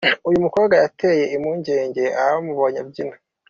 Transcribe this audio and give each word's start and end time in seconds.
Uyu 0.27 0.43
mukobwa 0.45 0.73
yateye 0.81 1.23
impungenge 1.35 2.03
abamubonye 2.21 2.77
abyina. 2.83 3.15